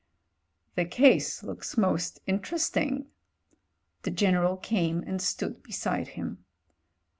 [0.73, 3.05] "The case looks most interesting."
[4.01, 6.43] The General came and stood beside him.